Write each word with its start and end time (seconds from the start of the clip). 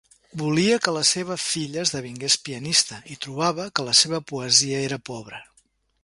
Volia 0.41 0.77
que 0.85 0.91
la 0.93 1.01
seva 1.09 1.35
filla 1.41 1.83
esdevingués 1.87 2.37
pianista 2.47 2.97
i 3.15 3.17
trobava 3.25 3.67
que 3.81 3.85
la 3.89 3.93
seva 3.99 4.21
poesia 4.33 4.81
era 4.87 4.99
pobra. 5.11 5.43